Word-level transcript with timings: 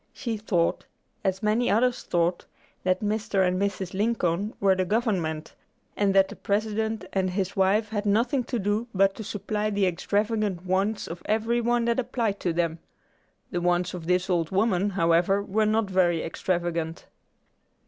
She 0.13 0.35
thought, 0.35 0.87
as 1.23 1.43
many 1.43 1.69
others 1.69 2.01
thought, 2.01 2.45
that 2.81 3.01
Mr. 3.03 3.47
and 3.47 3.61
Mrs. 3.61 3.93
Lincoln 3.93 4.55
were 4.59 4.73
the 4.73 4.83
government, 4.83 5.53
and 5.95 6.15
that 6.15 6.27
the 6.29 6.35
President 6.35 7.05
and 7.13 7.29
his 7.29 7.55
wife 7.55 7.89
had 7.89 8.07
nothing 8.07 8.43
to 8.45 8.57
do 8.57 8.87
but 8.95 9.13
to 9.13 9.23
supply 9.23 9.69
the 9.69 9.85
extravagant 9.85 10.65
wants 10.65 11.05
of 11.07 11.21
every 11.25 11.61
one 11.61 11.85
that 11.85 11.99
applied 11.99 12.39
to 12.39 12.51
them. 12.51 12.79
The 13.51 13.61
wants 13.61 13.93
of 13.93 14.07
this 14.07 14.27
old 14.27 14.49
woman, 14.49 14.89
however, 14.89 15.43
were 15.43 15.67
not 15.67 15.87
very 15.87 16.23
extravagant. 16.23 17.05